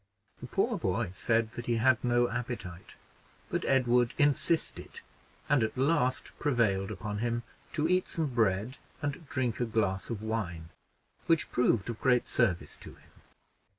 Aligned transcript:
The 0.41 0.47
poor 0.47 0.79
boy 0.79 1.11
said 1.13 1.51
that 1.51 1.67
he 1.67 1.75
had 1.75 2.03
no 2.03 2.27
appetite; 2.27 2.95
but 3.51 3.63
Edward 3.65 4.15
insisted 4.17 5.01
and 5.47 5.63
at 5.63 5.77
last 5.77 6.31
prevailed 6.39 6.89
upon 6.89 7.19
him 7.19 7.43
to 7.73 7.87
eat 7.87 8.07
some 8.07 8.25
bread 8.33 8.79
and 9.03 9.29
drink 9.29 9.59
a 9.59 9.65
glass 9.67 10.09
of 10.09 10.23
wine, 10.23 10.69
which 11.27 11.51
proved 11.51 11.87
of 11.87 12.01
great 12.01 12.27
service 12.27 12.77
to 12.77 12.95
him. 12.95 13.11